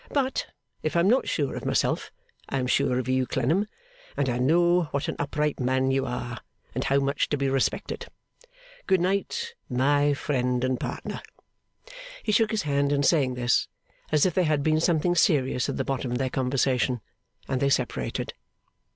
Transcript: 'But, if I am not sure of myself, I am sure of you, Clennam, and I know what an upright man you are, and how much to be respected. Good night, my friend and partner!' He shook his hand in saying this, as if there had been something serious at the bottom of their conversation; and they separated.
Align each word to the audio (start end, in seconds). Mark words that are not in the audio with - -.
'But, 0.09 0.47
if 0.81 0.95
I 0.95 0.99
am 1.01 1.07
not 1.07 1.27
sure 1.29 1.55
of 1.55 1.63
myself, 1.63 2.11
I 2.49 2.57
am 2.57 2.65
sure 2.65 2.97
of 2.97 3.07
you, 3.07 3.27
Clennam, 3.27 3.67
and 4.17 4.29
I 4.29 4.39
know 4.39 4.85
what 4.85 5.07
an 5.07 5.15
upright 5.19 5.59
man 5.59 5.91
you 5.91 6.07
are, 6.07 6.39
and 6.73 6.83
how 6.83 6.97
much 6.99 7.29
to 7.29 7.37
be 7.37 7.47
respected. 7.47 8.07
Good 8.87 8.99
night, 8.99 9.53
my 9.69 10.15
friend 10.15 10.63
and 10.63 10.79
partner!' 10.79 11.21
He 12.23 12.31
shook 12.31 12.49
his 12.49 12.63
hand 12.63 12.91
in 12.91 13.03
saying 13.03 13.35
this, 13.35 13.67
as 14.11 14.25
if 14.25 14.33
there 14.33 14.45
had 14.45 14.63
been 14.63 14.79
something 14.79 15.13
serious 15.13 15.69
at 15.69 15.77
the 15.77 15.85
bottom 15.85 16.11
of 16.11 16.17
their 16.17 16.31
conversation; 16.31 17.01
and 17.47 17.59
they 17.61 17.69
separated. 17.69 18.33